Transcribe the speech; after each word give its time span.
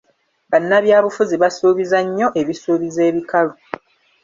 Bannabyabufuzi 0.51 1.35
basuubiza 1.43 1.97
nnyo 2.05 2.27
ebisuubizo 2.41 3.01
ebikalu. 3.09 3.53